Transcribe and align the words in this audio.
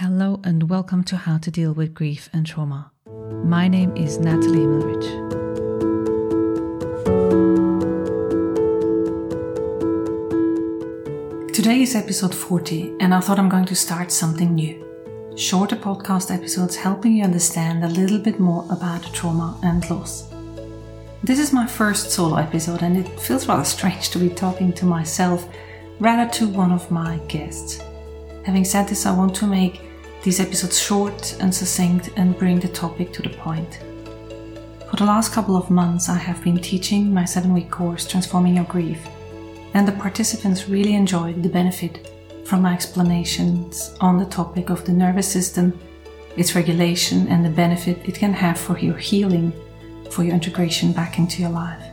Hello 0.00 0.40
and 0.44 0.70
welcome 0.70 1.04
to 1.04 1.16
How 1.18 1.36
to 1.36 1.50
Deal 1.50 1.74
with 1.74 1.92
Grief 1.92 2.30
and 2.32 2.46
Trauma. 2.46 2.90
My 3.44 3.68
name 3.68 3.94
is 3.98 4.18
Nathalie 4.18 4.60
Himmelrich. 4.60 5.04
Today 11.52 11.82
is 11.82 11.94
episode 11.94 12.34
40, 12.34 12.94
and 12.98 13.12
I 13.12 13.20
thought 13.20 13.38
I'm 13.38 13.50
going 13.50 13.66
to 13.66 13.76
start 13.76 14.10
something 14.10 14.54
new. 14.54 14.82
Shorter 15.36 15.76
podcast 15.76 16.34
episodes 16.34 16.76
helping 16.76 17.16
you 17.16 17.24
understand 17.24 17.84
a 17.84 17.88
little 17.88 18.18
bit 18.18 18.40
more 18.40 18.64
about 18.70 19.02
trauma 19.12 19.60
and 19.64 19.90
loss. 19.90 20.30
This 21.22 21.38
is 21.38 21.52
my 21.52 21.66
first 21.66 22.10
solo 22.10 22.36
episode, 22.36 22.80
and 22.80 22.96
it 22.96 23.20
feels 23.20 23.46
rather 23.46 23.64
strange 23.64 24.08
to 24.12 24.18
be 24.18 24.30
talking 24.30 24.72
to 24.72 24.86
myself 24.86 25.46
rather 25.98 26.26
to 26.36 26.48
one 26.48 26.72
of 26.72 26.90
my 26.90 27.18
guests. 27.28 27.82
Having 28.44 28.64
said 28.64 28.88
this, 28.88 29.04
I 29.04 29.14
want 29.14 29.34
to 29.34 29.46
make 29.46 29.89
these 30.22 30.40
episodes 30.40 30.78
short 30.78 31.36
and 31.40 31.54
succinct 31.54 32.10
and 32.16 32.38
bring 32.38 32.60
the 32.60 32.68
topic 32.68 33.12
to 33.12 33.22
the 33.22 33.30
point. 33.30 33.80
For 34.90 34.96
the 34.96 35.04
last 35.04 35.32
couple 35.32 35.56
of 35.56 35.70
months, 35.70 36.08
I 36.08 36.16
have 36.16 36.42
been 36.42 36.58
teaching 36.58 37.14
my 37.14 37.24
seven 37.24 37.54
week 37.54 37.70
course, 37.70 38.06
Transforming 38.06 38.56
Your 38.56 38.64
Grief, 38.64 39.00
and 39.74 39.86
the 39.86 39.92
participants 39.92 40.68
really 40.68 40.94
enjoyed 40.94 41.42
the 41.42 41.48
benefit 41.48 42.10
from 42.44 42.62
my 42.62 42.74
explanations 42.74 43.96
on 44.00 44.18
the 44.18 44.26
topic 44.26 44.68
of 44.68 44.84
the 44.84 44.92
nervous 44.92 45.30
system, 45.30 45.78
its 46.36 46.54
regulation, 46.54 47.28
and 47.28 47.44
the 47.44 47.50
benefit 47.50 47.98
it 48.08 48.16
can 48.16 48.32
have 48.32 48.58
for 48.58 48.78
your 48.78 48.96
healing, 48.96 49.52
for 50.10 50.24
your 50.24 50.34
integration 50.34 50.92
back 50.92 51.18
into 51.18 51.40
your 51.40 51.50
life. 51.50 51.84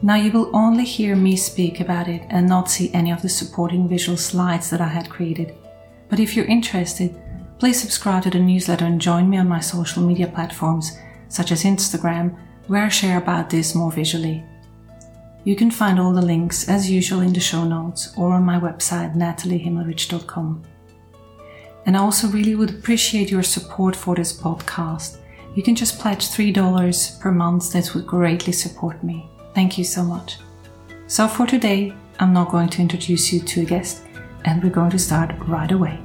Now, 0.00 0.14
you 0.14 0.30
will 0.30 0.54
only 0.54 0.84
hear 0.84 1.16
me 1.16 1.34
speak 1.34 1.80
about 1.80 2.06
it 2.06 2.22
and 2.30 2.48
not 2.48 2.70
see 2.70 2.94
any 2.94 3.10
of 3.10 3.20
the 3.20 3.28
supporting 3.28 3.88
visual 3.88 4.16
slides 4.16 4.70
that 4.70 4.80
I 4.80 4.86
had 4.86 5.10
created. 5.10 5.56
But 6.08 6.20
if 6.20 6.34
you're 6.34 6.46
interested, 6.46 7.14
please 7.58 7.80
subscribe 7.80 8.22
to 8.22 8.30
the 8.30 8.38
newsletter 8.38 8.84
and 8.84 9.00
join 9.00 9.28
me 9.28 9.38
on 9.38 9.48
my 9.48 9.60
social 9.60 10.02
media 10.02 10.26
platforms, 10.26 10.98
such 11.28 11.52
as 11.52 11.64
Instagram, 11.64 12.36
where 12.66 12.84
I 12.84 12.88
share 12.88 13.18
about 13.18 13.50
this 13.50 13.74
more 13.74 13.92
visually. 13.92 14.44
You 15.44 15.56
can 15.56 15.70
find 15.70 15.98
all 15.98 16.12
the 16.12 16.22
links, 16.22 16.68
as 16.68 16.90
usual, 16.90 17.20
in 17.20 17.32
the 17.32 17.40
show 17.40 17.64
notes 17.64 18.12
or 18.16 18.32
on 18.32 18.44
my 18.44 18.58
website, 18.58 19.14
nathaliehimmelrich.com. 19.16 20.62
And 21.86 21.96
I 21.96 22.00
also 22.00 22.28
really 22.28 22.54
would 22.54 22.70
appreciate 22.70 23.30
your 23.30 23.42
support 23.42 23.96
for 23.96 24.14
this 24.14 24.38
podcast. 24.38 25.18
You 25.54 25.62
can 25.62 25.74
just 25.74 25.98
pledge 25.98 26.28
$3 26.28 27.20
per 27.20 27.32
month, 27.32 27.72
that 27.72 27.94
would 27.94 28.06
greatly 28.06 28.52
support 28.52 29.02
me. 29.02 29.30
Thank 29.54 29.78
you 29.78 29.84
so 29.84 30.02
much. 30.02 30.36
So, 31.06 31.26
for 31.26 31.46
today, 31.46 31.94
I'm 32.20 32.34
not 32.34 32.50
going 32.50 32.68
to 32.68 32.82
introduce 32.82 33.32
you 33.32 33.40
to 33.40 33.62
a 33.62 33.64
guest 33.64 34.04
and 34.44 34.62
we're 34.62 34.70
going 34.70 34.90
to 34.90 34.98
start 34.98 35.34
right 35.46 35.72
away. 35.72 36.00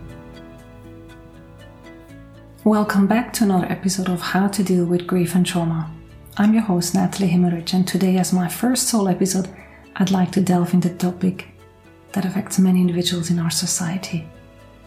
Welcome 2.63 3.07
back 3.07 3.33
to 3.33 3.43
another 3.43 3.67
episode 3.67 4.09
of 4.09 4.21
How 4.21 4.47
to 4.47 4.63
Deal 4.63 4.85
with 4.85 5.05
Grief 5.05 5.35
and 5.35 5.45
Trauma. 5.45 5.91
I'm 6.37 6.53
your 6.53 6.63
host, 6.63 6.95
Nathalie 6.95 7.29
Himmelrich, 7.29 7.73
and 7.73 7.87
today, 7.87 8.17
as 8.17 8.33
my 8.33 8.47
first 8.47 8.87
solo 8.87 9.11
episode, 9.11 9.49
I'd 9.97 10.11
like 10.11 10.31
to 10.31 10.41
delve 10.41 10.73
into 10.73 10.89
a 10.89 10.95
topic 10.95 11.49
that 12.13 12.25
affects 12.25 12.57
many 12.57 12.81
individuals 12.81 13.29
in 13.29 13.39
our 13.39 13.51
society 13.51 14.27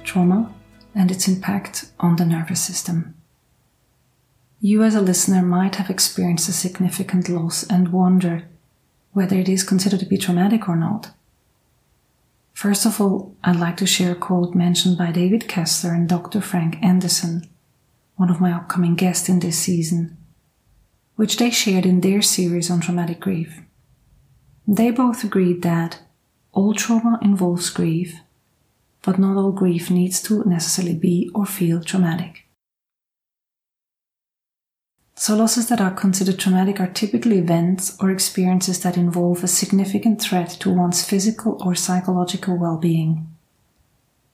trauma 0.03 0.55
and 0.95 1.11
its 1.11 1.29
impact 1.29 1.91
on 2.01 2.17
the 2.17 2.25
nervous 2.25 2.65
system. 2.65 3.15
You, 4.61 4.83
as 4.83 4.95
a 4.95 5.01
listener, 5.03 5.43
might 5.43 5.77
have 5.77 5.91
experienced 5.91 6.49
a 6.49 6.53
significant 6.53 7.29
loss 7.29 7.63
and 7.65 7.93
wonder 7.93 8.45
whether 9.13 9.37
it 9.37 9.49
is 9.49 9.63
considered 9.63 10.01
to 10.01 10.07
be 10.07 10.17
traumatic 10.17 10.69
or 10.69 10.77
not. 10.77 11.11
First 12.57 12.87
of 12.87 13.03
all, 13.03 13.37
I'd 13.45 13.57
like 13.57 13.77
to 13.77 13.87
share 13.87 14.13
a 14.13 14.15
quote 14.15 14.55
mentioned 14.55 14.97
by 14.97 15.13
David 15.13 15.47
Kessler 15.47 15.93
and 15.93 16.09
Dr. 16.09 16.41
Frank 16.41 16.83
Anderson, 16.83 17.47
one 18.15 18.31
of 18.31 18.41
my 18.41 18.51
upcoming 18.51 18.95
guests 18.95 19.29
in 19.29 19.41
this 19.41 19.59
season, 19.59 20.17
which 21.17 21.37
they 21.37 21.51
shared 21.51 21.85
in 21.85 22.01
their 22.01 22.23
series 22.23 22.71
on 22.71 22.81
traumatic 22.81 23.21
grief. 23.21 23.61
They 24.67 24.91
both 24.91 25.23
agreed 25.23 25.61
that 25.65 26.01
all 26.53 26.73
trauma 26.73 27.19
involves 27.21 27.69
grief, 27.69 28.21
but 29.03 29.19
not 29.19 29.37
all 29.37 29.53
grief 29.53 29.91
needs 29.91 30.23
to 30.23 30.43
necessarily 30.45 30.95
be 30.95 31.31
or 31.35 31.45
feel 31.45 31.83
traumatic. 31.83 32.46
So, 35.19 35.35
losses 35.35 35.69
that 35.69 35.81
are 35.81 35.95
considered 35.95 36.39
traumatic 36.39 36.79
are 36.79 36.93
typically 36.93 37.39
events 37.39 37.97
or 38.01 38.11
experiences 38.11 38.83
that 38.83 38.99
involve 38.99 39.43
a 39.43 39.49
significant 39.49 40.21
threat 40.21 40.51
to 40.61 40.71
one's 40.71 41.03
physical 41.03 41.57
or 41.65 41.75
psychological 41.75 42.59
well 42.59 42.77
being. 42.77 43.27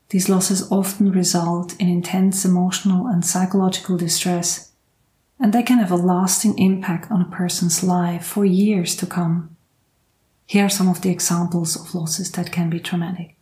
These 0.09 0.29
losses 0.29 0.71
often 0.73 1.13
result 1.13 1.81
in 1.81 1.89
intense 1.89 2.45
emotional 2.45 3.07
and 3.07 3.25
psychological 3.25 3.97
distress, 3.97 4.73
and 5.39 5.53
they 5.53 5.63
can 5.63 5.79
have 5.79 5.93
a 5.93 5.97
lasting 5.97 6.59
impact 6.59 7.13
on 7.13 7.23
a 7.23 7.37
person's 7.37 7.85
life 7.85 8.27
for 8.27 8.45
years 8.45 8.97
to 8.97 9.07
come. 9.07 9.57
Here 10.47 10.65
are 10.65 10.69
some 10.69 10.89
of 10.89 11.01
the 11.01 11.11
examples 11.11 11.77
of 11.77 11.95
losses 11.95 12.33
that 12.33 12.51
can 12.51 12.71
be 12.71 12.81
traumatic. 12.81 13.37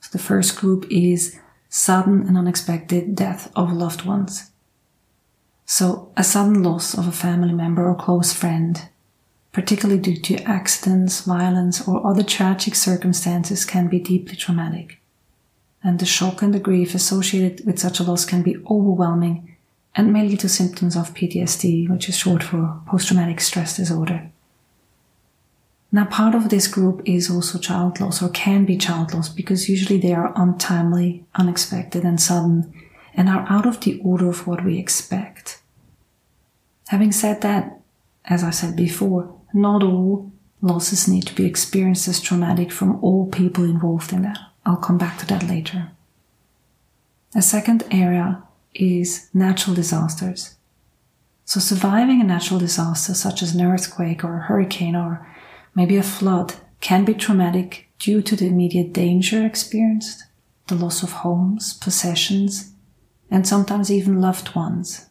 So 0.00 0.10
the 0.12 0.22
first 0.22 0.54
group 0.56 0.86
is 0.90 1.40
sudden 1.70 2.28
and 2.28 2.36
unexpected 2.36 3.16
death 3.16 3.50
of 3.56 3.72
loved 3.72 4.04
ones. 4.04 4.50
So, 5.66 6.12
a 6.16 6.24
sudden 6.24 6.62
loss 6.62 6.96
of 6.96 7.08
a 7.08 7.12
family 7.12 7.52
member 7.52 7.88
or 7.88 7.94
close 7.94 8.32
friend, 8.32 8.88
particularly 9.52 10.00
due 10.00 10.16
to 10.16 10.42
accidents, 10.42 11.22
violence, 11.22 11.86
or 11.88 12.06
other 12.06 12.22
tragic 12.22 12.74
circumstances, 12.74 13.64
can 13.64 13.88
be 13.88 13.98
deeply 13.98 14.36
traumatic. 14.36 15.00
And 15.82 15.98
the 15.98 16.06
shock 16.06 16.42
and 16.42 16.52
the 16.52 16.58
grief 16.58 16.94
associated 16.94 17.64
with 17.66 17.78
such 17.78 17.98
a 17.98 18.02
loss 18.02 18.24
can 18.24 18.42
be 18.42 18.56
overwhelming 18.68 19.56
and 19.94 20.12
may 20.12 20.26
lead 20.26 20.40
to 20.40 20.48
symptoms 20.48 20.96
of 20.96 21.14
PTSD, 21.14 21.88
which 21.88 22.08
is 22.08 22.18
short 22.18 22.42
for 22.42 22.80
post 22.86 23.08
traumatic 23.08 23.40
stress 23.40 23.76
disorder. 23.76 24.30
Now, 25.92 26.06
part 26.06 26.34
of 26.34 26.48
this 26.48 26.66
group 26.66 27.02
is 27.04 27.30
also 27.30 27.58
child 27.58 28.00
loss 28.00 28.20
or 28.20 28.28
can 28.30 28.64
be 28.64 28.76
child 28.76 29.14
loss 29.14 29.28
because 29.28 29.68
usually 29.68 29.98
they 30.00 30.12
are 30.12 30.32
untimely, 30.34 31.24
unexpected, 31.36 32.02
and 32.02 32.20
sudden 32.20 32.72
and 33.14 33.28
are 33.28 33.46
out 33.48 33.66
of 33.66 33.80
the 33.80 34.00
order 34.04 34.28
of 34.28 34.46
what 34.46 34.64
we 34.64 34.78
expect. 34.78 35.62
Having 36.88 37.12
said 37.12 37.40
that, 37.40 37.80
as 38.24 38.42
I 38.42 38.50
said 38.50 38.76
before, 38.76 39.34
not 39.52 39.82
all 39.82 40.32
losses 40.60 41.06
need 41.06 41.26
to 41.26 41.34
be 41.34 41.44
experienced 41.44 42.08
as 42.08 42.20
traumatic 42.20 42.72
from 42.72 43.02
all 43.02 43.26
people 43.26 43.64
involved 43.64 44.12
in 44.12 44.22
that. 44.22 44.38
I'll 44.66 44.76
come 44.76 44.98
back 44.98 45.18
to 45.18 45.26
that 45.26 45.46
later. 45.46 45.90
A 47.34 47.42
second 47.42 47.84
area 47.90 48.42
is 48.74 49.28
natural 49.34 49.74
disasters. 49.74 50.56
So 51.44 51.60
surviving 51.60 52.20
a 52.20 52.24
natural 52.24 52.58
disaster 52.58 53.14
such 53.14 53.42
as 53.42 53.54
an 53.54 53.64
earthquake 53.64 54.24
or 54.24 54.36
a 54.36 54.42
hurricane 54.42 54.96
or 54.96 55.26
maybe 55.74 55.96
a 55.96 56.02
flood 56.02 56.54
can 56.80 57.04
be 57.04 57.14
traumatic 57.14 57.88
due 57.98 58.22
to 58.22 58.36
the 58.36 58.46
immediate 58.46 58.92
danger 58.92 59.44
experienced, 59.44 60.24
the 60.68 60.74
loss 60.74 61.02
of 61.02 61.12
homes, 61.12 61.74
possessions, 61.74 62.73
and 63.34 63.48
sometimes 63.48 63.90
even 63.90 64.20
loved 64.20 64.54
ones. 64.54 65.10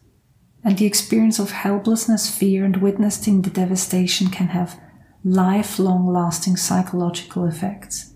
And 0.64 0.78
the 0.78 0.86
experience 0.86 1.38
of 1.38 1.50
helplessness, 1.50 2.34
fear, 2.34 2.64
and 2.64 2.78
witnessing 2.78 3.42
the 3.42 3.50
devastation 3.50 4.28
can 4.28 4.46
have 4.48 4.80
lifelong 5.22 6.10
lasting 6.10 6.56
psychological 6.56 7.44
effects. 7.44 8.14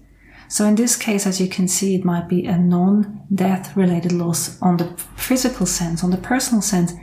So 0.49 0.65
in 0.65 0.77
this 0.77 0.97
case, 0.97 1.27
as 1.27 1.43
you 1.43 1.47
can 1.47 1.69
see, 1.69 1.95
it 1.95 2.07
might 2.07 2.27
be 2.27 2.47
a 2.47 2.57
non-death 2.57 3.77
related 3.77 4.13
loss 4.13 4.59
on 4.63 4.79
the 4.79 4.87
physical 5.15 5.67
sense, 5.67 6.03
on 6.03 6.11
the 6.11 6.17
personal 6.17 6.63
sense, 6.63 6.95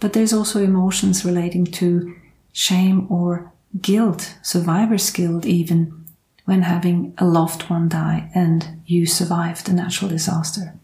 but 0.00 0.14
there's 0.14 0.32
also 0.32 0.62
emotions 0.62 1.22
relating 1.22 1.66
to 1.66 2.16
shame 2.52 3.06
or 3.10 3.52
guilt, 3.78 4.38
survivor's 4.40 5.10
guilt 5.10 5.44
even, 5.44 6.06
when 6.46 6.62
having 6.62 7.12
a 7.18 7.26
loved 7.26 7.64
one 7.64 7.90
die 7.90 8.30
and 8.34 8.80
you 8.86 9.04
survived 9.04 9.66
the 9.66 9.74
natural 9.74 10.08
disaster. 10.10 10.78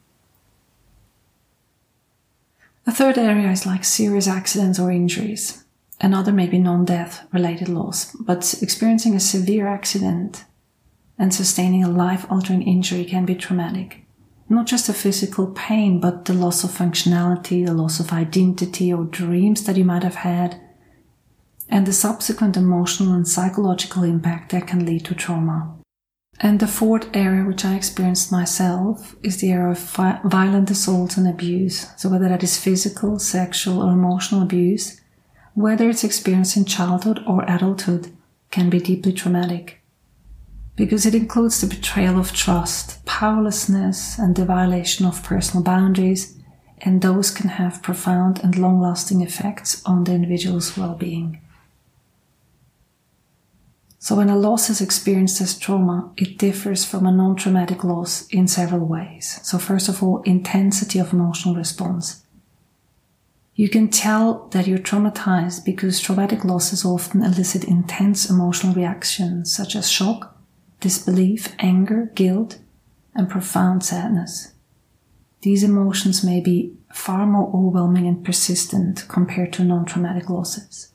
A 2.91 2.93
third 2.93 3.19
area 3.19 3.49
is 3.53 3.67
like 3.67 3.85
serious 3.85 4.27
accidents 4.27 4.81
or 4.81 4.91
injuries. 4.91 5.63
Another 6.01 6.33
may 6.33 6.49
be 6.49 6.59
non 6.59 6.85
death 6.85 7.25
related 7.33 7.69
loss, 7.69 8.13
but 8.17 8.53
experiencing 8.61 9.15
a 9.15 9.21
severe 9.21 9.69
accident 9.69 10.45
and 11.17 11.33
sustaining 11.33 11.85
a 11.85 11.89
life 11.89 12.27
altering 12.29 12.63
injury 12.63 13.05
can 13.05 13.25
be 13.25 13.37
traumatic. 13.37 14.05
Not 14.49 14.67
just 14.67 14.89
the 14.89 14.93
physical 14.93 15.47
pain, 15.53 16.01
but 16.01 16.25
the 16.25 16.33
loss 16.33 16.65
of 16.65 16.71
functionality, 16.71 17.65
the 17.65 17.75
loss 17.75 18.01
of 18.01 18.13
identity 18.13 18.93
or 18.93 19.05
dreams 19.05 19.63
that 19.67 19.77
you 19.77 19.85
might 19.85 20.03
have 20.03 20.27
had, 20.27 20.61
and 21.69 21.87
the 21.87 21.93
subsequent 21.93 22.57
emotional 22.57 23.15
and 23.15 23.29
psychological 23.29 24.03
impact 24.03 24.51
that 24.51 24.67
can 24.67 24.85
lead 24.85 25.05
to 25.05 25.15
trauma. 25.15 25.80
And 26.43 26.59
the 26.59 26.67
fourth 26.67 27.07
area, 27.15 27.45
which 27.45 27.65
I 27.67 27.75
experienced 27.77 28.33
myself, 28.33 29.15
is 29.23 29.37
the 29.39 29.53
area 29.53 29.73
of 29.73 29.79
violent 30.25 30.71
assault 30.71 31.19
and 31.19 31.29
abuse. 31.29 31.87
So, 31.99 32.09
whether 32.09 32.29
that 32.29 32.43
is 32.43 32.59
physical, 32.59 33.19
sexual, 33.19 33.83
or 33.83 33.93
emotional 33.93 34.43
abuse, 34.43 35.01
whether 35.55 35.89
it's 35.91 36.03
experienced 36.05 36.57
in 36.57 36.65
childhood 36.65 37.23
or 37.27 37.45
adulthood, 37.45 38.11
can 38.51 38.71
be 38.71 38.81
deeply 38.81 39.13
traumatic. 39.13 39.77
because 40.77 41.05
it 41.05 41.15
includes 41.15 41.61
the 41.61 41.67
betrayal 41.67 42.19
of 42.19 42.33
trust, 42.33 43.05
powerlessness, 43.05 44.19
and 44.19 44.35
the 44.35 44.47
violation 44.47 45.05
of 45.05 45.23
personal 45.23 45.63
boundaries, 45.63 46.39
and 46.79 47.03
those 47.03 47.31
can 47.31 47.51
have 47.51 47.83
profound 47.83 48.41
and 48.43 48.57
long 48.57 48.81
lasting 48.81 49.21
effects 49.21 49.83
on 49.85 50.05
the 50.05 50.13
individual's 50.15 50.77
well 50.79 50.95
being. 50.95 51.39
So, 54.03 54.17
when 54.17 54.31
a 54.31 54.37
loss 54.37 54.71
is 54.71 54.81
experienced 54.81 55.43
as 55.43 55.59
trauma, 55.59 56.11
it 56.17 56.39
differs 56.39 56.87
from 56.87 57.05
a 57.05 57.13
non 57.13 57.37
traumatic 57.37 57.85
loss 57.85 58.27
in 58.29 58.49
several 58.49 58.87
ways. 58.87 59.39
So, 59.43 59.59
first 59.59 59.91
of 59.91 60.03
all, 60.03 60.23
intensity 60.23 60.99
of 60.99 61.13
emotional 61.13 61.55
response. 61.55 62.25
You 63.55 63.69
can 63.69 63.89
tell 63.89 64.49
that 64.53 64.67
you're 64.67 64.79
traumatized 64.79 65.67
because 65.67 66.01
traumatic 66.01 66.47
losses 66.47 66.83
often 66.83 67.23
elicit 67.23 67.63
intense 67.65 68.31
emotional 68.31 68.73
reactions 68.73 69.55
such 69.55 69.77
as 69.77 69.91
shock, 69.91 70.35
disbelief, 70.81 71.55
anger, 71.59 72.11
guilt, 72.15 72.59
and 73.15 73.29
profound 73.29 73.85
sadness. 73.85 74.55
These 75.43 75.63
emotions 75.63 76.25
may 76.25 76.41
be 76.41 76.75
far 76.91 77.27
more 77.27 77.53
overwhelming 77.55 78.07
and 78.07 78.25
persistent 78.25 79.05
compared 79.09 79.53
to 79.55 79.63
non 79.63 79.85
traumatic 79.85 80.31
losses. 80.31 80.91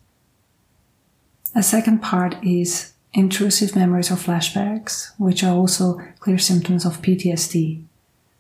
A 1.54 1.62
second 1.62 2.02
part 2.02 2.44
is 2.44 2.94
intrusive 3.16 3.76
memories 3.76 4.12
or 4.12 4.16
flashbacks, 4.16 5.12
which 5.18 5.44
are 5.44 5.56
also 5.56 6.00
clear 6.20 6.38
symptoms 6.38 6.86
of 6.86 7.02
PTSD. 7.02 7.82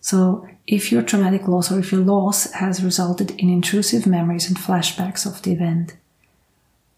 So, 0.01 0.47
if 0.67 0.91
your 0.91 1.01
traumatic 1.01 1.47
loss 1.47 1.71
or 1.71 1.79
if 1.79 1.91
your 1.91 2.01
loss 2.01 2.51
has 2.51 2.83
resulted 2.83 3.31
in 3.39 3.49
intrusive 3.49 4.05
memories 4.05 4.47
and 4.47 4.57
flashbacks 4.57 5.25
of 5.25 5.41
the 5.41 5.53
event, 5.53 5.95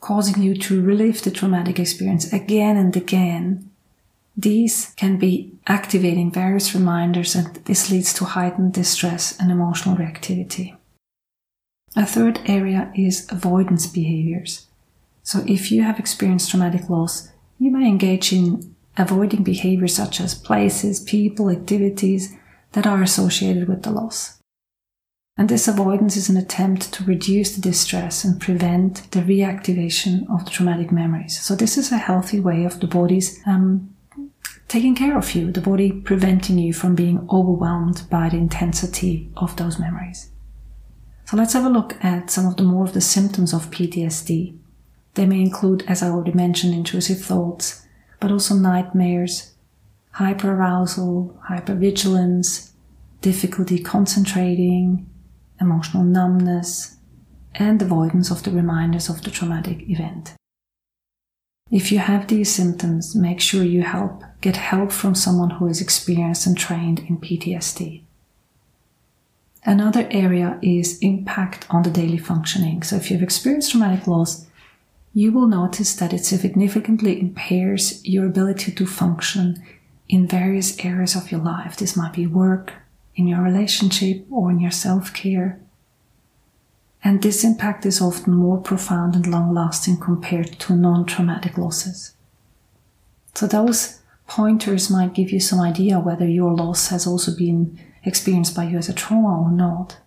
causing 0.02 0.42
you 0.42 0.56
to 0.56 0.82
relive 0.82 1.22
the 1.22 1.32
traumatic 1.32 1.80
experience 1.80 2.34
again 2.34 2.78
and 2.78 2.96
again, 2.98 3.70
these 4.36 4.94
can 4.98 5.18
be 5.18 5.54
activating 5.68 6.32
various 6.32 6.74
reminders, 6.74 7.36
and 7.36 7.56
this 7.66 7.90
leads 7.92 8.14
to 8.16 8.26
heightened 8.26 8.74
distress 8.74 9.38
and 9.40 9.52
emotional 9.52 9.96
reactivity. 9.96 10.76
A 11.96 12.06
third 12.06 12.40
area 12.46 12.92
is 12.96 13.28
avoidance 13.32 13.88
behaviors. 13.88 14.68
So, 15.24 15.44
if 15.48 15.72
you 15.72 15.84
have 15.84 16.00
experienced 16.00 16.50
traumatic 16.50 16.90
loss, 16.90 17.30
you 17.60 17.72
may 17.72 17.88
engage 17.88 18.32
in 18.32 18.76
avoiding 18.98 19.44
behaviors 19.44 19.96
such 19.96 20.20
as 20.20 20.36
places, 20.36 21.00
people, 21.00 21.50
activities 21.50 22.36
that 22.74 22.88
are 22.88 23.02
associated 23.02 23.68
with 23.68 23.84
the 23.84 23.92
loss. 23.92 24.38
And 25.38 25.50
this 25.50 25.68
avoidance 25.68 26.18
is 26.18 26.30
an 26.30 26.38
attempt 26.38 26.92
to 26.94 27.04
reduce 27.04 27.56
the 27.56 27.62
distress 27.62 28.24
and 28.24 28.42
prevent 28.42 29.10
the 29.12 29.20
reactivation 29.20 30.28
of 30.32 30.46
the 30.46 30.52
traumatic 30.52 30.92
memories. 30.92 31.40
So, 31.40 31.56
this 31.56 31.78
is 31.78 31.92
a 31.92 31.98
healthy 31.98 32.40
way 32.40 32.66
of 32.66 32.80
the 32.80 32.88
body's 32.88 33.40
um, 33.46 33.96
taking 34.68 34.96
care 34.96 35.16
of 35.16 35.36
you, 35.36 35.52
the 35.52 35.62
body 35.62 35.92
preventing 35.92 36.58
you 36.58 36.74
from 36.74 36.96
being 36.96 37.28
overwhelmed 37.32 38.04
by 38.10 38.30
the 38.30 38.38
intensity 38.38 39.32
of 39.38 39.56
those 39.58 39.78
memories. 39.78 40.32
So, 41.26 41.38
let's 41.38 41.54
have 41.54 41.66
a 41.66 41.70
look 41.70 42.04
at 42.04 42.32
some 42.32 42.48
of 42.48 42.58
the 42.58 42.64
more 42.64 42.86
of 42.86 42.94
the 42.94 43.02
symptoms 43.02 43.54
of 43.54 43.70
PTSD. 43.70 44.58
They 45.18 45.26
may 45.26 45.42
include, 45.42 45.84
as 45.88 46.04
I 46.04 46.10
already 46.10 46.34
mentioned, 46.34 46.76
intrusive 46.76 47.20
thoughts, 47.20 47.88
but 48.20 48.32
also 48.32 48.54
nightmares, 48.54 49.56
hyperarousal, 50.18 51.36
hypervigilance, 51.50 52.70
difficulty 53.22 53.80
concentrating, 53.80 55.10
emotional 55.60 56.04
numbness, 56.04 56.98
and 57.56 57.82
avoidance 57.82 58.30
of 58.30 58.44
the 58.44 58.52
reminders 58.52 59.10
of 59.10 59.24
the 59.24 59.32
traumatic 59.32 59.90
event. 59.90 60.36
If 61.72 61.92
you 61.92 61.98
have 61.98 62.28
these 62.28 62.54
symptoms, 62.54 63.16
make 63.16 63.42
sure 63.42 63.64
you 63.64 63.82
help 63.82 64.24
get 64.42 64.56
help 64.56 64.92
from 64.92 65.16
someone 65.16 65.50
who 65.50 65.66
is 65.66 65.82
experienced 65.82 66.46
and 66.46 66.56
trained 66.56 67.00
in 67.00 67.18
PTSD. 67.18 68.04
Another 69.64 70.08
area 70.12 70.60
is 70.62 71.00
impact 71.00 71.66
on 71.72 71.82
the 71.82 71.90
daily 71.90 72.20
functioning. 72.20 72.84
So 72.84 72.98
if 72.98 73.10
you've 73.10 73.24
experienced 73.24 73.72
traumatic 73.72 74.06
loss, 74.06 74.47
you 75.18 75.32
will 75.32 75.48
notice 75.48 75.96
that 75.96 76.14
it 76.14 76.24
significantly 76.24 77.20
impairs 77.20 78.06
your 78.06 78.28
ability 78.28 78.72
to 78.72 78.86
function 78.86 79.60
in 80.08 80.28
various 80.28 80.78
areas 80.86 81.16
of 81.16 81.32
your 81.32 81.42
life. 81.42 81.76
This 81.76 81.98
might 81.98 82.14
be 82.14 82.28
work, 82.28 82.74
in 83.16 83.28
your 83.28 83.42
relationship, 83.42 84.28
or 84.30 84.52
in 84.52 84.60
your 84.60 84.70
self 84.70 85.12
care. 85.16 85.60
And 87.04 87.24
this 87.24 87.44
impact 87.44 87.84
is 87.84 88.00
often 88.00 88.36
more 88.36 88.60
profound 88.60 89.16
and 89.16 89.26
long 89.26 89.56
lasting 89.56 89.98
compared 89.98 90.60
to 90.60 90.76
non 90.76 91.04
traumatic 91.08 91.58
losses. 91.58 92.14
So, 93.34 93.48
those 93.48 94.02
pointers 94.28 94.92
might 94.92 95.16
give 95.16 95.32
you 95.32 95.40
some 95.40 95.60
idea 95.60 96.00
whether 96.00 96.28
your 96.28 96.54
loss 96.54 96.90
has 96.90 97.08
also 97.08 97.36
been 97.36 97.80
experienced 98.04 98.56
by 98.56 98.66
you 98.66 98.78
as 98.78 98.88
a 98.88 98.94
trauma 98.94 99.42
or 99.42 99.52
not. 99.52 99.98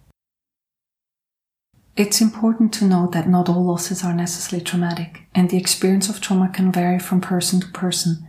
It's 1.97 2.21
important 2.21 2.73
to 2.75 2.85
note 2.85 3.13
that 3.13 3.29
not 3.29 3.49
all 3.49 3.65
losses 3.65 4.05
are 4.05 4.15
necessarily 4.15 4.65
traumatic, 4.65 5.27
and 5.35 5.51
the 5.51 5.59
experience 5.59 6.09
of 6.09 6.21
trauma 6.21 6.49
can 6.49 6.73
vary 6.73 6.99
from 6.99 7.21
person 7.21 7.61
to 7.61 7.67
person. 7.69 8.27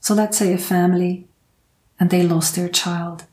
So 0.00 0.14
let's 0.14 0.38
say 0.38 0.52
a 0.52 0.58
family 0.58 1.26
and 1.98 2.10
they 2.10 2.22
lost 2.22 2.54
their 2.54 2.68
child. 2.68 3.24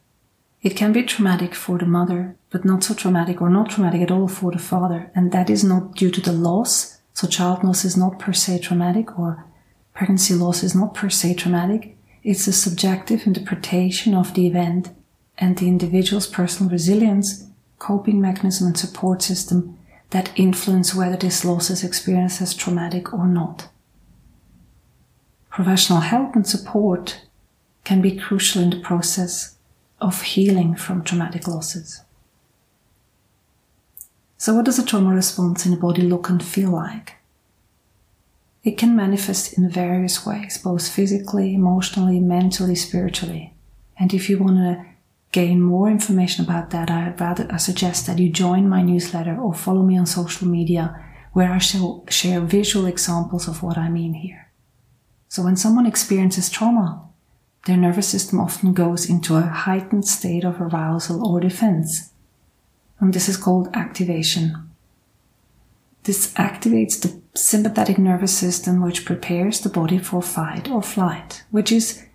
It 0.61 0.77
can 0.77 0.93
be 0.93 1.03
traumatic 1.03 1.53
for 1.53 1.77
the 1.77 1.85
mother, 1.85 2.35
but 2.49 2.63
not 2.63 2.83
so 2.83 2.93
traumatic 2.93 3.41
or 3.41 3.49
not 3.49 3.69
traumatic 3.69 4.01
at 4.01 4.11
all 4.11 4.29
for 4.29 4.51
the 4.51 4.59
father. 4.59 5.11
And 5.13 5.31
that 5.31 5.49
is 5.49 5.63
not 5.63 5.95
due 5.95 6.09
to 6.11 6.21
the 6.21 6.31
loss. 6.31 6.99
So 7.13 7.27
child 7.27 7.63
loss 7.63 7.83
is 7.83 7.97
not 7.97 8.17
per 8.17 8.31
se 8.31 8.59
traumatic 8.59 9.19
or 9.19 9.45
pregnancy 9.93 10.33
loss 10.33 10.63
is 10.63 10.73
not 10.73 10.93
per 10.93 11.09
se 11.09 11.33
traumatic. 11.35 11.97
It's 12.23 12.47
a 12.47 12.53
subjective 12.53 13.27
interpretation 13.27 14.15
of 14.15 14.33
the 14.33 14.47
event 14.47 14.91
and 15.37 15.57
the 15.57 15.67
individual's 15.67 16.27
personal 16.27 16.71
resilience 16.71 17.47
coping 17.79 18.21
mechanism 18.21 18.67
and 18.67 18.77
support 18.77 19.21
system 19.21 19.77
that 20.11 20.31
influence 20.37 20.93
whether 20.93 21.17
this 21.17 21.43
loss 21.43 21.69
is 21.69 21.83
experienced 21.83 22.41
as 22.41 22.53
traumatic 22.53 23.13
or 23.13 23.27
not. 23.27 23.69
Professional 25.49 26.01
help 26.01 26.35
and 26.35 26.47
support 26.47 27.21
can 27.83 28.01
be 28.01 28.15
crucial 28.15 28.61
in 28.61 28.69
the 28.69 28.79
process 28.79 29.55
of 29.99 30.21
healing 30.21 30.75
from 30.75 31.03
traumatic 31.03 31.47
losses. 31.47 32.01
So, 34.37 34.53
what 34.53 34.65
does 34.65 34.77
a 34.77 34.85
trauma 34.85 35.15
response 35.15 35.65
in 35.65 35.71
the 35.71 35.77
body 35.77 36.01
look 36.01 36.29
and 36.29 36.43
feel 36.43 36.71
like? 36.71 37.15
It 38.63 38.77
can 38.77 38.95
manifest 38.95 39.57
in 39.57 39.69
various 39.69 40.25
ways, 40.25 40.57
both 40.57 40.87
physically, 40.87 41.53
emotionally, 41.53 42.19
mentally, 42.19 42.75
spiritually. 42.75 43.53
And 43.99 44.13
if 44.13 44.29
you 44.29 44.37
want 44.37 44.57
to 44.57 44.85
gain 45.33 45.61
more 45.61 45.89
information 45.89 46.45
about 46.45 46.69
that, 46.69 46.89
I 46.89 47.13
rather 47.19 47.45
I 47.51 47.57
suggest 47.57 48.05
that 48.07 48.19
you 48.19 48.29
join 48.29 48.69
my 48.69 48.81
newsletter 48.81 49.35
or 49.37 49.53
follow 49.53 49.81
me 49.81 49.97
on 49.97 50.05
social 50.05 50.47
media 50.47 51.03
where 51.33 51.51
I 51.51 51.57
shall 51.57 52.05
share 52.07 52.39
visual 52.39 52.85
examples 52.85 53.47
of 53.47 53.63
what 53.63 53.77
I 53.77 53.89
mean 53.89 54.13
here. 54.13 54.51
So 55.27 55.43
when 55.43 55.57
someone 55.57 55.87
experiences 55.87 56.51
trauma, 56.51 57.09
their 57.65 57.77
nervous 57.77 58.07
system 58.07 58.39
often 58.39 58.73
goes 58.73 59.09
into 59.09 59.35
a 59.35 59.41
heightened 59.41 60.05
state 60.05 60.45
of 60.45 60.61
arousal 60.61 61.27
or 61.27 61.39
defense. 61.39 62.11
And 62.99 63.11
this 63.11 63.27
is 63.27 63.35
called 63.35 63.69
activation. 63.73 64.69
This 66.03 66.31
activates 66.35 67.01
the 67.01 67.19
sympathetic 67.33 67.97
nervous 67.97 68.37
system, 68.37 68.83
which 68.83 69.05
prepares 69.05 69.61
the 69.61 69.69
body 69.69 69.97
for 69.97 70.21
fight 70.21 70.69
or 70.69 70.83
flight, 70.83 71.43
which 71.49 71.71
is 71.71 72.05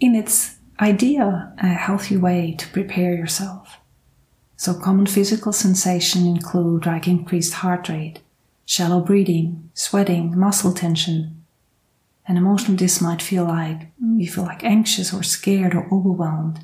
in 0.00 0.14
its 0.14 0.57
idea 0.80 1.52
a 1.58 1.68
healthy 1.68 2.16
way 2.16 2.54
to 2.58 2.68
prepare 2.68 3.14
yourself. 3.14 3.78
So 4.56 4.74
common 4.74 5.06
physical 5.06 5.52
sensations 5.52 6.26
include 6.26 6.86
like 6.86 7.06
increased 7.06 7.54
heart 7.54 7.88
rate, 7.88 8.20
shallow 8.66 9.00
breathing, 9.00 9.70
sweating, 9.74 10.36
muscle 10.38 10.72
tension. 10.72 11.44
And 12.26 12.36
emotionally 12.36 12.76
this 12.76 13.00
might 13.00 13.22
feel 13.22 13.44
like 13.44 13.88
you 14.00 14.28
feel 14.28 14.44
like 14.44 14.64
anxious 14.64 15.14
or 15.14 15.22
scared 15.22 15.74
or 15.74 15.88
overwhelmed. 15.92 16.60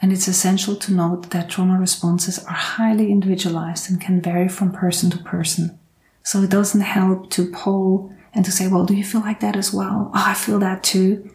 And 0.00 0.12
it's 0.12 0.28
essential 0.28 0.76
to 0.76 0.92
note 0.94 1.30
that 1.30 1.50
trauma 1.50 1.78
responses 1.78 2.38
are 2.44 2.54
highly 2.54 3.12
individualized 3.12 3.90
and 3.90 4.00
can 4.00 4.22
vary 4.22 4.48
from 4.48 4.72
person 4.72 5.10
to 5.10 5.18
person. 5.18 5.78
So 6.22 6.42
it 6.42 6.50
doesn't 6.50 6.80
help 6.80 7.30
to 7.30 7.50
poll 7.50 8.14
and 8.32 8.44
to 8.44 8.52
say, 8.52 8.68
well, 8.68 8.86
do 8.86 8.94
you 8.94 9.04
feel 9.04 9.20
like 9.20 9.40
that 9.40 9.56
as 9.56 9.74
well? 9.74 10.10
Oh, 10.14 10.24
I 10.26 10.34
feel 10.34 10.58
that 10.60 10.82
too. 10.82 11.30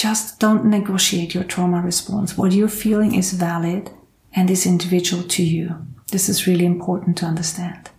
Just 0.00 0.40
don't 0.40 0.64
negotiate 0.64 1.34
your 1.34 1.44
trauma 1.44 1.82
response. 1.82 2.34
What 2.34 2.52
you're 2.52 2.68
feeling 2.68 3.14
is 3.14 3.34
valid 3.34 3.90
and 4.32 4.48
is 4.48 4.64
individual 4.64 5.22
to 5.24 5.42
you. 5.42 5.76
This 6.10 6.26
is 6.30 6.46
really 6.46 6.64
important 6.64 7.18
to 7.18 7.26
understand. 7.26 7.90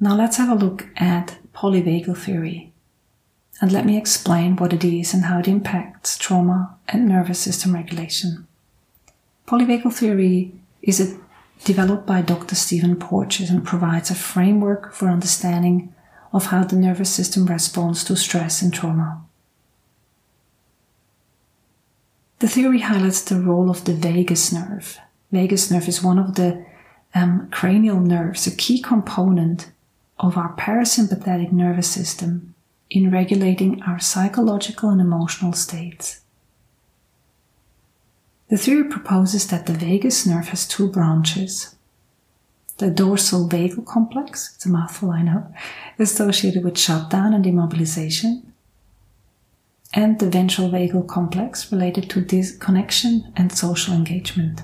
Now 0.00 0.16
let's 0.16 0.38
have 0.38 0.48
a 0.48 0.64
look 0.64 0.88
at 0.96 1.36
polyvagal 1.52 2.16
theory. 2.16 2.72
And 3.60 3.70
let 3.70 3.84
me 3.84 3.98
explain 3.98 4.56
what 4.56 4.72
it 4.72 4.82
is 4.82 5.12
and 5.12 5.26
how 5.26 5.40
it 5.40 5.46
impacts 5.46 6.16
trauma 6.16 6.74
and 6.88 7.06
nervous 7.06 7.40
system 7.40 7.74
regulation. 7.74 8.46
Polyvagal 9.46 9.92
theory 9.92 10.54
is 10.80 11.02
a, 11.02 11.18
developed 11.66 12.06
by 12.06 12.22
Dr. 12.22 12.54
Stephen 12.54 12.96
Porges 12.96 13.50
and 13.50 13.62
provides 13.62 14.10
a 14.10 14.14
framework 14.14 14.94
for 14.94 15.10
understanding 15.10 15.94
of 16.32 16.46
how 16.46 16.64
the 16.64 16.76
nervous 16.76 17.10
system 17.10 17.44
responds 17.44 18.02
to 18.04 18.16
stress 18.16 18.62
and 18.62 18.72
trauma. 18.72 19.20
The 22.40 22.48
theory 22.48 22.80
highlights 22.80 23.20
the 23.20 23.38
role 23.38 23.68
of 23.68 23.84
the 23.84 23.92
vagus 23.92 24.50
nerve. 24.50 24.98
Vagus 25.30 25.70
nerve 25.70 25.86
is 25.88 26.02
one 26.02 26.18
of 26.18 26.36
the 26.36 26.64
um, 27.14 27.48
cranial 27.50 28.00
nerves, 28.00 28.46
a 28.46 28.56
key 28.56 28.80
component 28.80 29.70
of 30.18 30.38
our 30.38 30.56
parasympathetic 30.56 31.52
nervous 31.52 31.90
system 31.90 32.54
in 32.88 33.10
regulating 33.10 33.82
our 33.82 34.00
psychological 34.00 34.88
and 34.88 35.02
emotional 35.02 35.52
states. 35.52 36.20
The 38.48 38.56
theory 38.56 38.84
proposes 38.84 39.46
that 39.48 39.66
the 39.66 39.74
vagus 39.74 40.26
nerve 40.26 40.48
has 40.48 40.66
two 40.66 40.90
branches. 40.90 41.76
The 42.78 42.90
dorsal 42.90 43.50
vagal 43.50 43.84
complex, 43.84 44.54
it's 44.54 44.64
a 44.64 44.70
mouthful 44.70 45.10
I 45.10 45.20
know, 45.22 45.54
associated 45.98 46.64
with 46.64 46.78
shutdown 46.78 47.34
and 47.34 47.44
immobilization, 47.44 48.49
and 49.92 50.18
the 50.18 50.30
ventral 50.30 50.70
vagal 50.70 51.08
complex 51.08 51.72
related 51.72 52.08
to 52.10 52.20
disconnection 52.20 53.32
and 53.36 53.52
social 53.52 53.94
engagement. 53.94 54.62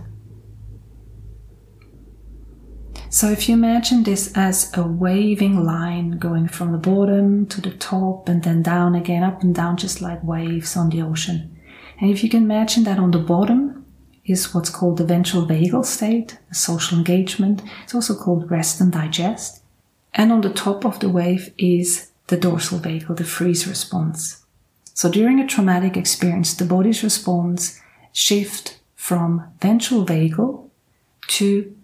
So 3.08 3.30
if 3.30 3.48
you 3.48 3.54
imagine 3.54 4.02
this 4.02 4.32
as 4.36 4.76
a 4.76 4.82
waving 4.82 5.64
line 5.64 6.18
going 6.18 6.48
from 6.48 6.72
the 6.72 6.78
bottom 6.78 7.46
to 7.46 7.60
the 7.60 7.70
top 7.70 8.28
and 8.28 8.42
then 8.42 8.62
down 8.62 8.94
again, 8.94 9.22
up 9.22 9.42
and 9.42 9.54
down, 9.54 9.76
just 9.76 10.00
like 10.02 10.22
waves 10.22 10.76
on 10.76 10.90
the 10.90 11.02
ocean. 11.02 11.56
And 12.00 12.10
if 12.10 12.22
you 12.22 12.28
can 12.28 12.42
imagine 12.42 12.84
that 12.84 12.98
on 12.98 13.12
the 13.12 13.18
bottom 13.18 13.86
is 14.24 14.52
what's 14.52 14.70
called 14.70 14.98
the 14.98 15.04
ventral 15.04 15.46
vagal 15.46 15.86
state, 15.86 16.38
social 16.52 16.98
engagement. 16.98 17.62
It's 17.84 17.94
also 17.94 18.14
called 18.14 18.50
rest 18.50 18.80
and 18.80 18.92
digest. 18.92 19.62
And 20.12 20.32
on 20.32 20.40
the 20.40 20.52
top 20.52 20.84
of 20.84 20.98
the 21.00 21.08
wave 21.08 21.54
is 21.56 22.10
the 22.26 22.36
dorsal 22.36 22.80
vagal, 22.80 23.16
the 23.16 23.24
freeze 23.24 23.66
response. 23.68 24.45
So 24.96 25.10
during 25.10 25.38
a 25.40 25.46
traumatic 25.46 25.94
experience, 25.94 26.54
the 26.54 26.64
body's 26.64 27.04
response 27.04 27.78
shift 28.12 28.80
from 28.94 29.46
ventral 29.60 30.06
vagal 30.06 30.70
to 31.26 31.76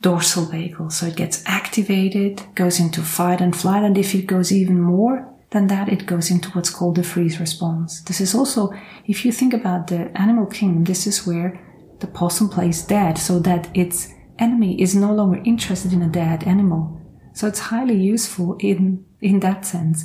dorsal 0.00 0.46
vagal. 0.46 0.92
So 0.92 1.06
it 1.06 1.16
gets 1.16 1.42
activated, 1.46 2.40
goes 2.54 2.78
into 2.78 3.02
fight 3.02 3.40
and 3.40 3.56
flight. 3.56 3.82
And 3.82 3.98
if 3.98 4.14
it 4.14 4.28
goes 4.28 4.52
even 4.52 4.80
more 4.80 5.28
than 5.50 5.66
that, 5.66 5.88
it 5.88 6.06
goes 6.06 6.30
into 6.30 6.48
what's 6.50 6.70
called 6.70 6.94
the 6.94 7.02
freeze 7.02 7.40
response. 7.40 8.00
This 8.02 8.20
is 8.20 8.36
also, 8.36 8.72
if 9.04 9.24
you 9.24 9.32
think 9.32 9.52
about 9.52 9.88
the 9.88 10.16
animal 10.16 10.46
kingdom, 10.46 10.84
this 10.84 11.08
is 11.08 11.26
where 11.26 11.60
the 11.98 12.06
possum 12.06 12.48
plays 12.48 12.84
dead 12.84 13.18
so 13.18 13.40
that 13.40 13.68
its 13.76 14.14
enemy 14.38 14.80
is 14.80 14.94
no 14.94 15.12
longer 15.12 15.42
interested 15.44 15.92
in 15.92 16.02
a 16.02 16.08
dead 16.08 16.44
animal. 16.44 17.00
So 17.34 17.48
it's 17.48 17.58
highly 17.58 17.96
useful 18.00 18.56
in, 18.60 19.04
in 19.20 19.40
that 19.40 19.66
sense. 19.66 20.04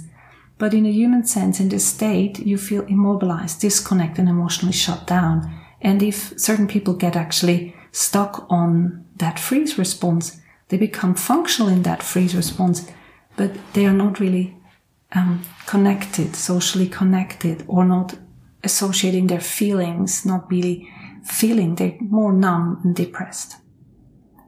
But 0.57 0.73
in 0.73 0.85
a 0.85 0.91
human 0.91 1.23
sense, 1.23 1.59
in 1.59 1.69
this 1.69 1.85
state, 1.85 2.39
you 2.39 2.57
feel 2.57 2.83
immobilized, 2.83 3.61
disconnected, 3.61 4.19
and 4.19 4.29
emotionally 4.29 4.73
shut 4.73 5.05
down. 5.05 5.53
And 5.81 6.01
if 6.01 6.39
certain 6.39 6.67
people 6.67 6.95
get 6.95 7.15
actually 7.15 7.75
stuck 7.91 8.45
on 8.49 9.05
that 9.17 9.39
freeze 9.39 9.77
response. 9.77 10.39
They 10.69 10.77
become 10.77 11.15
functional 11.15 11.69
in 11.69 11.83
that 11.83 12.03
freeze 12.03 12.35
response, 12.35 12.87
but 13.35 13.51
they 13.73 13.85
are 13.85 13.93
not 13.93 14.19
really 14.19 14.57
um, 15.13 15.43
connected, 15.65 16.35
socially 16.35 16.87
connected, 16.87 17.63
or 17.67 17.85
not 17.85 18.15
associating 18.63 19.27
their 19.27 19.39
feelings, 19.39 20.25
not 20.25 20.49
really 20.51 20.87
feeling. 21.23 21.75
They're 21.75 21.97
more 22.01 22.33
numb 22.33 22.81
and 22.83 22.95
depressed. 22.95 23.55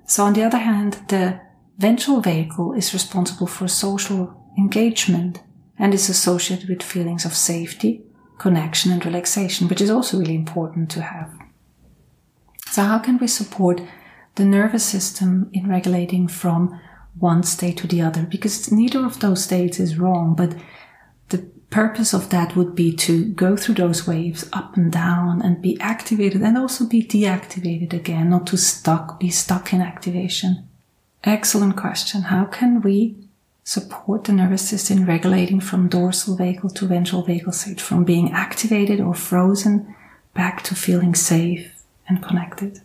So, 0.05 0.25
on 0.25 0.33
the 0.33 0.43
other 0.43 0.57
hand, 0.57 0.99
the 1.07 1.39
ventral 1.77 2.21
vagal 2.21 2.77
is 2.77 2.93
responsible 2.93 3.47
for 3.47 3.67
social 3.67 4.35
engagement 4.57 5.39
and 5.79 5.93
is 5.93 6.09
associated 6.09 6.67
with 6.67 6.83
feelings 6.83 7.25
of 7.25 7.33
safety, 7.33 8.03
connection, 8.37 8.91
and 8.91 9.05
relaxation, 9.05 9.69
which 9.69 9.81
is 9.81 9.89
also 9.89 10.19
really 10.19 10.35
important 10.35 10.91
to 10.91 11.01
have. 11.01 11.31
So, 12.67 12.83
how 12.83 12.99
can 12.99 13.17
we 13.17 13.27
support 13.27 13.81
the 14.35 14.45
nervous 14.45 14.85
system 14.85 15.49
in 15.53 15.67
regulating 15.69 16.27
from 16.27 16.79
one 17.17 17.43
state 17.43 17.77
to 17.77 17.87
the 17.87 18.01
other? 18.01 18.23
Because 18.23 18.71
neither 18.71 19.05
of 19.05 19.21
those 19.21 19.43
states 19.43 19.79
is 19.79 19.97
wrong, 19.97 20.35
but 20.35 20.55
the 21.29 21.39
purpose 21.69 22.13
of 22.13 22.29
that 22.29 22.55
would 22.55 22.75
be 22.75 22.93
to 22.97 23.25
go 23.25 23.55
through 23.55 23.75
those 23.75 24.05
waves 24.05 24.47
up 24.53 24.75
and 24.75 24.91
down 24.91 25.41
and 25.41 25.61
be 25.61 25.79
activated 25.79 26.41
and 26.41 26.57
also 26.57 26.85
be 26.85 27.03
deactivated 27.03 27.93
again, 27.93 28.29
not 28.29 28.45
to 28.47 28.57
stuck, 28.57 29.19
be 29.19 29.29
stuck 29.29 29.73
in 29.73 29.81
activation. 29.81 30.67
Excellent 31.23 31.75
question. 31.75 32.23
How 32.23 32.45
can 32.45 32.81
we 32.81 33.28
support 33.69 34.23
the 34.23 34.33
nervous 34.33 34.67
system 34.67 34.97
in 34.97 35.05
regulating 35.05 35.59
from 35.59 35.87
dorsal 35.87 36.35
vagal 36.35 36.73
to 36.73 36.87
ventral 36.87 37.23
vagal 37.23 37.53
state, 37.53 37.79
from 37.79 38.03
being 38.03 38.31
activated 38.31 38.99
or 38.99 39.13
frozen 39.13 39.95
back 40.33 40.63
to 40.63 40.73
feeling 40.73 41.13
safe 41.13 41.71
and 42.07 42.23
connected. 42.23 42.81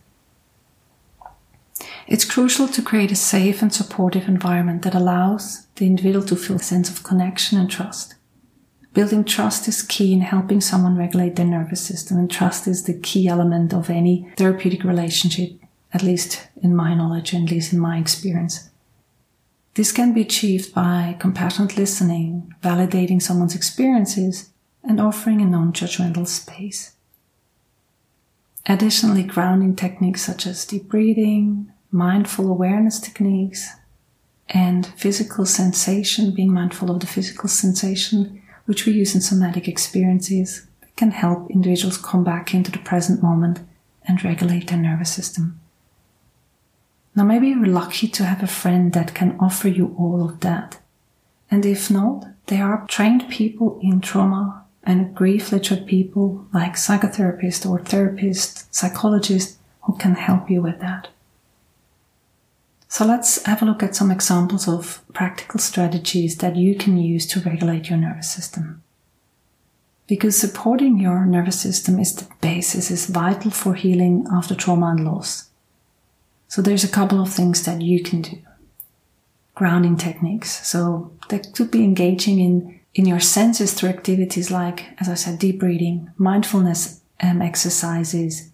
It's 2.07 2.27
crucial 2.27 2.69
to 2.69 2.83
create 2.83 3.11
a 3.11 3.17
safe 3.17 3.63
and 3.63 3.73
supportive 3.73 4.29
environment 4.29 4.83
that 4.83 4.95
allows 4.95 5.67
the 5.77 5.87
individual 5.87 6.27
to 6.27 6.37
feel 6.37 6.57
a 6.57 6.71
sense 6.73 6.91
of 6.91 7.03
connection 7.03 7.59
and 7.59 7.71
trust. 7.71 8.17
Building 8.93 9.25
trust 9.25 9.67
is 9.67 9.81
key 9.81 10.13
in 10.13 10.21
helping 10.21 10.61
someone 10.61 10.99
regulate 10.99 11.37
their 11.37 11.47
nervous 11.47 11.81
system, 11.81 12.19
and 12.19 12.31
trust 12.31 12.69
is 12.69 12.85
the 12.85 13.01
key 13.01 13.27
element 13.27 13.73
of 13.73 13.89
any 13.89 14.31
therapeutic 14.37 14.85
relationship, 14.85 15.53
at 15.95 16.03
least 16.03 16.47
in 16.63 16.77
my 16.77 16.95
knowledge 16.95 17.33
and 17.33 17.49
at 17.49 17.55
least 17.55 17.73
in 17.73 17.79
my 17.79 17.97
experience. 17.97 18.69
This 19.75 19.91
can 19.91 20.13
be 20.13 20.21
achieved 20.21 20.73
by 20.73 21.17
compassionate 21.19 21.77
listening, 21.77 22.55
validating 22.63 23.21
someone's 23.21 23.57
experiences, 23.57 24.51
and 24.85 25.01
offering 25.01 25.41
a 25.41 25.47
non 25.47 25.73
judgmental 25.73 26.29
space. 26.29 26.95
Additionally, 28.67 29.25
grounding 29.25 29.75
techniques 29.75 30.23
such 30.23 30.47
as 30.47 30.65
deep 30.65 30.89
breathing, 30.89 31.73
mindful 31.91 32.49
awareness 32.49 33.01
techniques, 33.01 33.69
and 34.49 34.87
physical 34.97 35.45
sensation, 35.45 36.33
being 36.33 36.53
mindful 36.53 36.91
of 36.91 37.01
the 37.01 37.07
physical 37.07 37.49
sensation, 37.49 38.43
which 38.67 38.87
we 38.87 38.93
use 38.93 39.15
in 39.15 39.21
somatic 39.21 39.67
experiences, 39.67 40.67
can 40.97 41.11
help 41.11 41.51
individuals 41.51 41.99
come 41.99 42.23
back 42.23 42.55
into 42.55 42.71
the 42.71 42.79
present 42.79 43.23
moment 43.23 43.61
and 44.07 44.23
regulate 44.23 44.69
their 44.69 44.79
nervous 44.79 45.13
system. 45.13 45.61
Now, 47.17 47.25
maybe 47.25 47.49
you're 47.49 47.67
lucky 47.67 48.09
to 48.09 48.25
have 48.25 48.43
a 48.43 48.49
friend 48.49 48.93
that 48.93 49.15
can 49.15 49.37
offer 49.39 49.69
you 49.69 49.95
all 49.99 50.29
of 50.29 50.41
that. 50.41 50.81
And 51.51 51.65
if 51.65 51.91
not, 51.91 52.27
there 52.47 52.65
are 52.65 52.87
trained 52.89 53.29
people 53.31 53.79
in 53.83 54.01
trauma 54.01 54.65
and 54.83 55.15
grief 55.15 55.53
literate 55.53 55.87
people 55.87 56.47
like 56.53 56.75
psychotherapists 56.75 57.69
or 57.69 57.79
therapists, 57.79 58.67
psychologists 58.71 59.59
who 59.83 59.97
can 59.97 60.15
help 60.15 60.51
you 60.51 60.61
with 60.61 60.81
that. 60.81 61.09
So 62.89 63.05
let's 63.05 63.43
have 63.45 63.63
a 63.63 63.65
look 63.65 63.83
at 63.83 63.97
some 63.97 64.11
examples 64.11 64.69
of 64.69 65.03
practical 65.13 65.59
strategies 65.59 66.37
that 66.39 66.57
you 66.57 66.75
can 66.75 66.97
use 66.97 67.27
to 67.27 67.41
regulate 67.41 67.89
your 67.89 67.99
nervous 67.99 68.31
system. 68.31 68.83
Because 70.07 70.39
supporting 70.39 71.01
your 71.01 71.25
nervous 71.25 71.61
system 71.61 71.99
is 71.99 72.15
the 72.15 72.29
basis, 72.41 72.91
is 72.91 73.07
vital 73.07 73.51
for 73.51 73.75
healing 73.75 74.27
after 74.31 74.55
trauma 74.55 74.89
and 74.89 75.05
loss. 75.05 75.49
So 76.55 76.63
there's 76.63 76.85
a 76.85 76.89
couple 76.89 77.21
of 77.21 77.33
things 77.33 77.65
that 77.65 77.83
you 77.83 78.01
can 78.01 78.23
do. 78.23 78.39
Grounding 79.57 79.97
techniques. 79.97 80.65
So 80.65 81.11
that 81.29 81.53
could 81.53 81.73
be 81.73 81.83
engaging 81.83 82.39
in 82.39 82.79
in 82.95 83.07
your 83.07 83.19
senses 83.19 83.75
through 83.75 83.89
activities 83.89 84.53
like, 84.53 84.85
as 85.01 85.09
I 85.09 85.15
said, 85.15 85.41
deep 85.41 85.59
breathing, 85.59 86.13
mindfulness 86.17 87.01
um, 87.21 87.43
exercises, 87.43 88.53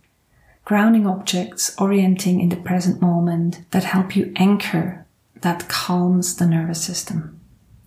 grounding 0.65 1.07
objects, 1.07 1.77
orienting 1.77 2.41
in 2.41 2.49
the 2.49 2.57
present 2.57 3.03
moment 3.03 3.71
that 3.73 3.85
help 3.85 4.17
you 4.17 4.33
anchor, 4.37 5.05
that 5.43 5.69
calms 5.69 6.37
the 6.37 6.47
nervous 6.47 6.83
system. 6.83 7.39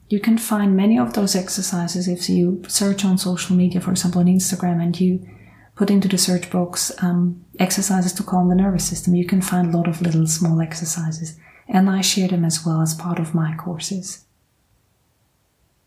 You 0.10 0.20
can 0.20 0.38
find 0.38 0.78
many 0.78 1.00
of 1.00 1.14
those 1.14 1.36
exercises 1.36 2.08
if 2.08 2.30
you 2.30 2.62
search 2.68 3.04
on 3.04 3.18
social 3.18 3.56
media, 3.56 3.82
for 3.82 3.90
example, 3.90 4.22
on 4.22 4.28
Instagram, 4.28 4.80
and 4.80 5.00
you 5.00 5.28
put 5.76 5.90
into 5.90 6.08
the 6.08 6.20
search 6.20 6.52
box 6.52 6.92
um, 7.02 7.43
exercises 7.60 8.14
to 8.14 8.24
calm 8.24 8.50
the 8.50 8.56
nervous 8.56 8.88
system. 8.88 9.16
You 9.16 9.26
can 9.26 9.42
find 9.42 9.74
a 9.74 9.78
lot 9.78 9.88
of 9.88 10.02
little 10.02 10.28
small 10.28 10.62
exercises, 10.62 11.38
and 11.68 11.90
I 11.90 12.02
share 12.02 12.28
them 12.28 12.44
as 12.44 12.66
well 12.66 12.82
as 12.82 12.94
part 12.94 13.20
of 13.20 13.36
my 13.36 13.56
courses. 13.56 14.26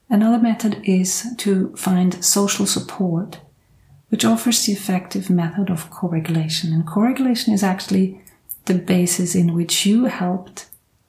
Another 0.08 0.38
method 0.38 0.80
is 0.85 1.26
to 1.38 1.75
find 1.76 2.25
social 2.25 2.66
support, 2.66 3.40
which 4.08 4.25
offers 4.25 4.64
the 4.64 4.73
effective 4.73 5.28
method 5.28 5.68
of 5.68 5.90
co-regulation. 5.90 6.73
And 6.73 6.87
co-regulation 6.87 7.52
is 7.52 7.64
actually 7.64 8.20
the 8.66 8.75
basis 8.75 9.35
in 9.35 9.52
which 9.52 9.85
you 9.85 10.04
helped 10.04 10.66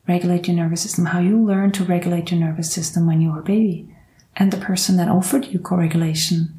regulate 0.08 0.48
your 0.48 0.56
nervous 0.56 0.82
system, 0.82 1.06
how 1.06 1.20
you 1.20 1.40
learn 1.40 1.72
to 1.74 1.84
regulate 1.84 2.32
your 2.32 2.40
nervous 2.40 2.72
system 2.72 3.06
when 3.06 3.22
you 3.22 3.32
were 3.32 3.42
a 3.42 3.44
baby. 3.44 3.88
And 4.36 4.52
the 4.52 4.58
person 4.58 4.98
that 4.98 5.10
offered 5.10 5.46
you 5.46 5.60
co-regulation, 5.60 6.54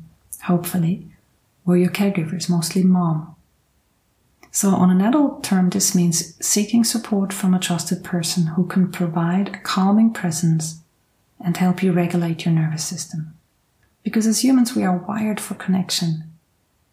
hopefully, 0.45 1.07
were 1.65 1.77
your 1.77 1.91
caregivers, 1.91 2.49
mostly 2.49 2.85
mom. 2.85 3.35
So 4.51 4.71
on 4.71 4.91
an 4.91 5.01
adult 5.01 5.45
term, 5.45 5.71
this 5.71 5.95
means 5.95 6.35
seeking 6.45 6.85
support 6.85 7.33
from 7.33 7.55
a 7.55 7.61
trusted 7.61 8.03
person 8.03 8.49
who 8.49 8.67
can 8.67 8.91
provide 8.91 9.49
a 9.49 9.59
calming 9.59 10.13
presence 10.13 10.81
and 11.41 11.57
help 11.57 11.83
you 11.83 11.93
regulate 11.93 12.45
your 12.45 12.55
nervous 12.55 12.85
system. 12.85 13.35
Because 14.03 14.27
as 14.27 14.43
humans, 14.43 14.75
we 14.75 14.85
are 14.85 14.97
wired 14.97 15.39
for 15.39 15.55
connection. 15.55 16.25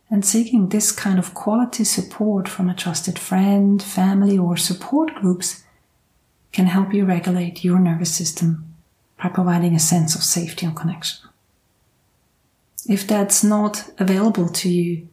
And 0.10 0.24
seeking 0.24 0.70
this 0.70 0.92
kind 0.92 1.18
of 1.18 1.34
quality 1.34 1.84
support 1.84 2.48
from 2.48 2.70
a 2.70 2.76
trusted 2.76 3.18
friend, 3.18 3.82
family, 3.82 4.38
or 4.38 4.56
support 4.58 5.16
groups 5.16 5.64
can 6.52 6.68
help 6.68 6.94
you 6.94 7.06
regulate 7.06 7.64
your 7.64 7.80
nervous 7.80 8.14
system 8.14 8.76
by 9.22 9.30
providing 9.30 9.76
a 9.76 9.80
sense 9.80 10.16
of 10.16 10.24
safety 10.24 10.66
and 10.66 10.76
connection. 10.76 11.28
If 12.88 13.08
that's 13.08 13.44
not 13.44 13.90
available 13.98 14.48
to 14.50 14.70
you, 14.70 15.08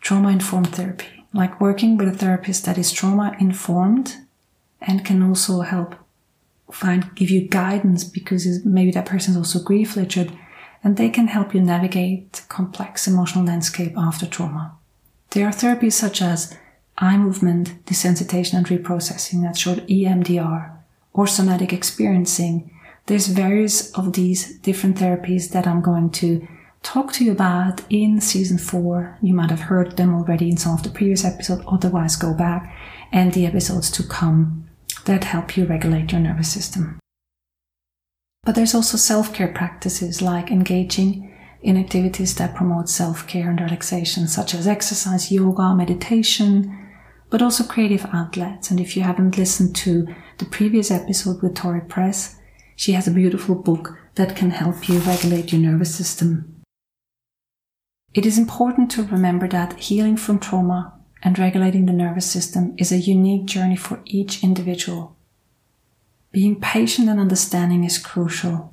trauma 0.00 0.30
informed 0.30 0.74
therapy, 0.74 1.13
like 1.34 1.60
working 1.60 1.96
with 1.96 2.08
a 2.08 2.12
therapist 2.16 2.64
that 2.64 2.78
is 2.78 2.92
trauma 2.92 3.36
informed 3.40 4.16
and 4.80 5.04
can 5.04 5.22
also 5.22 5.60
help 5.60 5.96
find, 6.70 7.14
give 7.14 7.28
you 7.28 7.48
guidance 7.48 8.04
because 8.04 8.64
maybe 8.64 8.92
that 8.92 9.06
person 9.06 9.32
is 9.32 9.36
also 9.36 9.62
grief 9.62 9.96
literate 9.96 10.30
and 10.82 10.96
they 10.96 11.10
can 11.10 11.26
help 11.26 11.54
you 11.54 11.60
navigate 11.60 12.42
complex 12.48 13.08
emotional 13.08 13.44
landscape 13.44 13.94
after 13.96 14.26
trauma. 14.26 14.76
There 15.30 15.46
are 15.46 15.52
therapies 15.52 15.94
such 15.94 16.22
as 16.22 16.56
eye 16.98 17.16
movement 17.16 17.84
desensitization 17.86 18.54
and 18.54 18.66
reprocessing, 18.66 19.42
that's 19.42 19.58
short 19.58 19.78
EMDR, 19.88 20.70
or 21.12 21.26
somatic 21.26 21.72
experiencing. 21.72 22.70
There's 23.06 23.26
various 23.26 23.90
of 23.92 24.12
these 24.12 24.58
different 24.58 24.96
therapies 24.96 25.50
that 25.50 25.66
I'm 25.66 25.80
going 25.80 26.10
to 26.10 26.46
talk 26.84 27.12
to 27.14 27.24
you 27.24 27.32
about 27.32 27.80
in 27.90 28.20
season 28.20 28.58
four. 28.58 29.18
You 29.20 29.34
might 29.34 29.50
have 29.50 29.62
heard 29.62 29.96
them 29.96 30.14
already 30.14 30.48
in 30.50 30.56
some 30.56 30.74
of 30.74 30.84
the 30.84 30.90
previous 30.90 31.24
episodes, 31.24 31.64
otherwise 31.66 32.14
go 32.14 32.32
back 32.34 32.72
and 33.10 33.32
the 33.32 33.46
episodes 33.46 33.90
to 33.92 34.02
come 34.04 34.68
that 35.06 35.24
help 35.24 35.56
you 35.56 35.64
regulate 35.64 36.12
your 36.12 36.20
nervous 36.20 36.52
system. 36.52 37.00
But 38.44 38.54
there's 38.54 38.74
also 38.74 38.96
self-care 38.96 39.48
practices 39.48 40.20
like 40.20 40.50
engaging 40.50 41.34
in 41.62 41.78
activities 41.78 42.34
that 42.34 42.54
promote 42.54 42.90
self-care 42.90 43.48
and 43.48 43.60
relaxation, 43.60 44.28
such 44.28 44.54
as 44.54 44.68
exercise, 44.68 45.32
yoga, 45.32 45.74
meditation, 45.74 46.90
but 47.30 47.40
also 47.40 47.64
creative 47.64 48.06
outlets. 48.12 48.70
And 48.70 48.78
if 48.78 48.96
you 48.96 49.02
haven't 49.02 49.38
listened 49.38 49.74
to 49.76 50.06
the 50.36 50.44
previous 50.44 50.90
episode 50.90 51.42
with 51.42 51.54
Tori 51.54 51.80
Press, 51.80 52.36
she 52.76 52.92
has 52.92 53.08
a 53.08 53.12
beautiful 53.12 53.54
book 53.54 53.96
that 54.16 54.36
can 54.36 54.50
help 54.50 54.88
you 54.88 54.98
regulate 54.98 55.52
your 55.52 55.62
nervous 55.62 55.94
system. 55.94 56.53
It 58.14 58.24
is 58.24 58.38
important 58.38 58.92
to 58.92 59.02
remember 59.02 59.48
that 59.48 59.80
healing 59.80 60.16
from 60.16 60.38
trauma 60.38 60.92
and 61.24 61.36
regulating 61.36 61.86
the 61.86 61.92
nervous 61.92 62.30
system 62.30 62.74
is 62.78 62.92
a 62.92 62.98
unique 62.98 63.46
journey 63.46 63.74
for 63.74 64.00
each 64.04 64.44
individual. 64.44 65.16
Being 66.30 66.60
patient 66.60 67.08
and 67.08 67.18
understanding 67.18 67.82
is 67.82 67.98
crucial, 67.98 68.72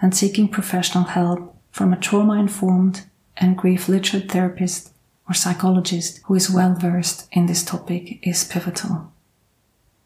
and 0.00 0.14
seeking 0.14 0.48
professional 0.48 1.04
help 1.04 1.56
from 1.70 1.94
a 1.94 1.98
trauma 1.98 2.34
informed 2.34 3.06
and 3.38 3.56
grief 3.56 3.88
literate 3.88 4.30
therapist 4.30 4.92
or 5.26 5.32
psychologist 5.34 6.20
who 6.24 6.34
is 6.34 6.50
well 6.50 6.74
versed 6.74 7.26
in 7.32 7.46
this 7.46 7.64
topic 7.64 8.18
is 8.22 8.44
pivotal. 8.44 9.10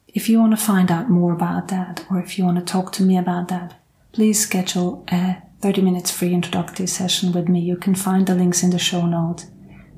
If 0.06 0.28
you 0.28 0.38
want 0.38 0.56
to 0.56 0.64
find 0.64 0.90
out 0.92 1.10
more 1.10 1.32
about 1.32 1.66
that, 1.68 2.06
or 2.08 2.20
if 2.20 2.38
you 2.38 2.44
want 2.44 2.58
to 2.58 2.64
talk 2.64 2.92
to 2.92 3.02
me 3.02 3.16
about 3.18 3.48
that, 3.48 3.74
please 4.12 4.40
schedule 4.40 5.04
a 5.10 5.42
30 5.60 5.82
minutes 5.82 6.10
free 6.10 6.32
introductory 6.32 6.86
session 6.86 7.32
with 7.32 7.48
me. 7.48 7.60
You 7.60 7.76
can 7.76 7.94
find 7.94 8.26
the 8.26 8.34
links 8.34 8.62
in 8.62 8.70
the 8.70 8.78
show 8.78 9.06
notes. 9.06 9.46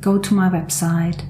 Go 0.00 0.18
to 0.18 0.34
my 0.34 0.48
website, 0.48 1.22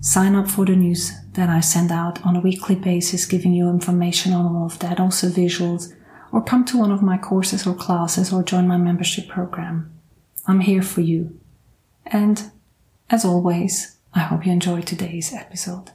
sign 0.00 0.34
up 0.34 0.48
for 0.48 0.64
the 0.64 0.74
news 0.74 1.12
that 1.34 1.50
I 1.50 1.60
send 1.60 1.92
out 1.92 2.24
on 2.24 2.36
a 2.36 2.40
weekly 2.40 2.74
basis, 2.74 3.26
giving 3.26 3.52
you 3.52 3.68
information 3.68 4.32
on 4.32 4.46
all 4.46 4.64
of 4.64 4.78
that, 4.78 4.98
also 4.98 5.28
visuals, 5.28 5.92
or 6.32 6.42
come 6.42 6.64
to 6.66 6.78
one 6.78 6.90
of 6.90 7.02
my 7.02 7.18
courses 7.18 7.66
or 7.66 7.74
classes 7.74 8.32
or 8.32 8.42
join 8.42 8.66
my 8.66 8.76
membership 8.76 9.28
program. 9.28 9.92
I'm 10.46 10.60
here 10.60 10.82
for 10.82 11.02
you. 11.02 11.38
And 12.06 12.50
as 13.10 13.24
always, 13.24 13.98
I 14.14 14.20
hope 14.20 14.46
you 14.46 14.52
enjoyed 14.52 14.86
today's 14.86 15.32
episode. 15.34 15.90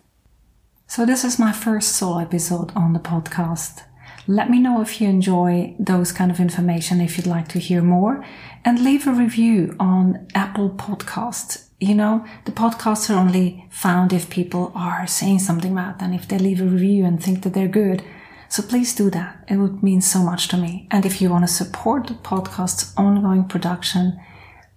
So 0.86 1.06
this 1.06 1.24
is 1.24 1.40
my 1.40 1.52
first 1.52 1.96
solo 1.96 2.20
episode 2.20 2.72
on 2.76 2.94
the 2.94 3.00
podcast. 3.00 3.82
Let 4.28 4.50
me 4.50 4.60
know 4.60 4.82
if 4.82 5.02
you 5.02 5.10
enjoy 5.10 5.76
those 5.78 6.12
kind 6.12 6.32
of 6.32 6.40
information, 6.40 7.02
if 7.02 7.18
you'd 7.18 7.28
like 7.28 7.50
to 7.50 7.60
hear 7.60 7.82
more, 7.82 8.26
and 8.64 8.84
leave 8.84 9.06
a 9.06 9.12
review 9.12 9.76
on 9.80 10.28
Apple 10.34 10.70
Podcasts. 10.70 11.68
You 11.80 11.96
know, 11.96 12.26
the 12.46 12.54
podcasts 12.54 13.10
are 13.10 13.20
only 13.20 13.68
found 13.70 14.14
if 14.14 14.30
people 14.30 14.72
are 14.76 15.06
saying 15.08 15.40
something 15.40 15.74
about 15.74 16.00
them, 16.00 16.14
if 16.14 16.28
they 16.28 16.40
leave 16.40 16.62
a 16.62 16.66
review 16.66 17.04
and 17.04 17.22
think 17.22 17.44
that 17.44 17.54
they're 17.54 17.68
good. 17.68 18.04
So 18.48 18.64
please 18.64 18.96
do 18.96 19.10
that. 19.10 19.44
It 19.50 19.58
would 19.58 19.84
mean 19.84 20.00
so 20.00 20.20
much 20.20 20.48
to 20.50 20.58
me. 20.58 20.88
And 20.90 21.06
if 21.06 21.22
you 21.22 21.30
want 21.30 21.46
to 21.46 21.54
support 21.54 22.08
the 22.08 22.14
podcast's 22.14 22.94
ongoing 22.96 23.46
production, 23.46 24.20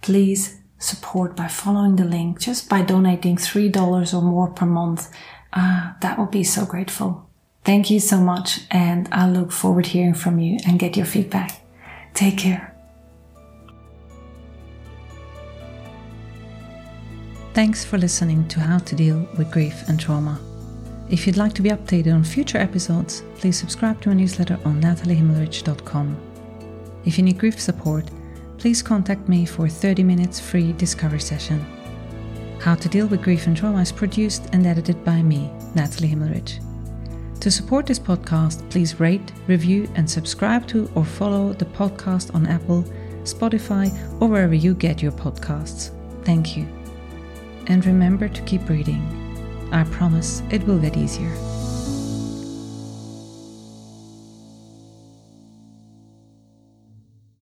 please 0.02 0.58
support 0.78 1.36
by 1.36 1.46
following 1.46 1.96
the 1.96 2.04
link, 2.04 2.40
just 2.40 2.68
by 2.68 2.82
donating 2.82 3.36
$3 3.36 4.14
or 4.14 4.22
more 4.22 4.50
per 4.50 4.66
month 4.66 5.10
uh, 5.56 5.92
that 6.00 6.18
would 6.18 6.30
be 6.30 6.44
so 6.44 6.66
grateful. 6.66 7.25
Thank 7.66 7.90
you 7.90 7.98
so 7.98 8.20
much, 8.20 8.60
and 8.70 9.08
I 9.10 9.28
look 9.28 9.50
forward 9.50 9.86
hearing 9.86 10.14
from 10.14 10.38
you 10.38 10.56
and 10.64 10.78
get 10.78 10.96
your 10.96 11.04
feedback. 11.04 11.62
Take 12.14 12.38
care. 12.38 12.72
Thanks 17.54 17.84
for 17.84 17.98
listening 17.98 18.46
to 18.48 18.60
How 18.60 18.78
to 18.78 18.94
Deal 18.94 19.28
with 19.36 19.50
Grief 19.50 19.82
and 19.88 19.98
Trauma. 19.98 20.38
If 21.10 21.26
you'd 21.26 21.36
like 21.36 21.54
to 21.54 21.62
be 21.62 21.70
updated 21.70 22.14
on 22.14 22.22
future 22.22 22.58
episodes, 22.58 23.24
please 23.34 23.58
subscribe 23.58 24.00
to 24.02 24.10
my 24.10 24.14
newsletter 24.14 24.60
on 24.64 24.80
nathaliehimmelrich.com. 24.80 26.16
If 27.04 27.18
you 27.18 27.24
need 27.24 27.38
grief 27.38 27.60
support, 27.60 28.08
please 28.58 28.80
contact 28.80 29.28
me 29.28 29.44
for 29.44 29.66
a 29.66 29.68
30 29.68 30.04
minutes 30.04 30.38
free 30.38 30.72
discovery 30.74 31.18
session. 31.18 31.58
How 32.60 32.76
to 32.76 32.88
Deal 32.88 33.08
with 33.08 33.22
Grief 33.22 33.48
and 33.48 33.56
Trauma 33.56 33.80
is 33.80 33.90
produced 33.90 34.46
and 34.52 34.64
edited 34.64 35.04
by 35.04 35.20
me, 35.20 35.50
Nathalie 35.74 36.10
Himmelrich. 36.10 36.65
To 37.40 37.50
support 37.50 37.86
this 37.86 37.98
podcast, 37.98 38.68
please 38.70 38.98
rate, 38.98 39.32
review, 39.46 39.88
and 39.94 40.10
subscribe 40.10 40.66
to 40.68 40.90
or 40.94 41.04
follow 41.04 41.52
the 41.52 41.64
podcast 41.64 42.34
on 42.34 42.46
Apple, 42.46 42.82
Spotify, 43.22 43.92
or 44.20 44.28
wherever 44.28 44.54
you 44.54 44.74
get 44.74 45.02
your 45.02 45.12
podcasts. 45.12 45.90
Thank 46.24 46.56
you. 46.56 46.66
And 47.68 47.84
remember 47.86 48.28
to 48.28 48.42
keep 48.42 48.68
reading. 48.68 49.02
I 49.72 49.84
promise 49.84 50.42
it 50.50 50.64
will 50.64 50.78
get 50.78 50.96
easier. 50.96 51.32